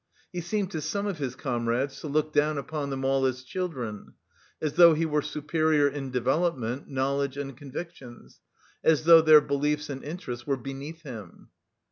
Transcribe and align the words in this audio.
He 0.33 0.41
seemed 0.41 0.71
to 0.71 0.81
some 0.81 1.05
of 1.05 1.19
his 1.19 1.35
comrades 1.35 1.99
to 1.99 2.07
look 2.07 2.33
down 2.33 2.57
upon 2.57 2.89
them 2.89 3.05
all 3.05 3.23
as 3.27 3.43
children, 3.43 4.15
as 4.59 4.73
though 4.73 4.95
he 4.95 5.05
were 5.05 5.21
superior 5.21 5.87
in 5.87 6.09
development, 6.09 6.87
knowledge 6.89 7.37
and 7.37 7.55
convictions, 7.55 8.39
as 8.83 9.03
though 9.03 9.21
their 9.21 9.41
beliefs 9.41 9.91
and 9.91 10.03
interests 10.03 10.47
were 10.47 10.57
beneath 10.57 11.03
him. 11.03 11.49